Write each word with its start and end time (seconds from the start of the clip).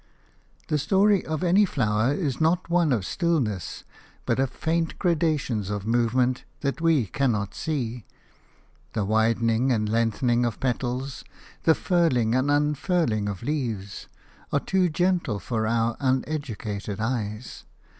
The 0.67 0.79
story 0.79 1.23
of 1.27 1.43
any 1.43 1.63
flower 1.63 2.11
is 2.11 2.41
not 2.41 2.71
one 2.71 2.91
of 2.91 3.05
stillness, 3.05 3.83
but 4.25 4.39
of 4.39 4.49
faint 4.49 4.97
gradations 4.97 5.69
of 5.69 5.85
movement 5.85 6.43
that 6.61 6.81
we 6.81 7.05
cannot 7.05 7.53
see. 7.53 8.07
The 8.93 9.05
widening 9.05 9.71
and 9.71 9.87
lengthening 9.87 10.43
of 10.43 10.59
petals, 10.59 11.23
the 11.65 11.75
furling 11.75 12.33
and 12.33 12.49
unfurling 12.49 13.29
of 13.29 13.43
leaves, 13.43 14.07
are 14.51 14.59
too 14.59 14.89
gentle 14.89 15.37
for 15.37 15.67
our 15.67 15.95
uneducated 15.99 16.99
eyes. 16.99 17.65